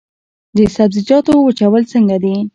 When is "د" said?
0.57-0.59